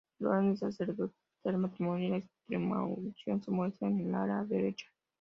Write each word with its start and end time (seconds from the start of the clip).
El 0.19 0.25
orden 0.25 0.57
sacerdotal, 0.57 1.13
el 1.43 1.57
matrimonio 1.59 2.07
y 2.07 2.09
la 2.09 2.17
extremaunción 2.17 3.39
se 3.43 3.51
muestran 3.51 3.99
en 3.99 4.07
el 4.07 4.15
ala 4.15 4.43
derecha. 4.45 4.87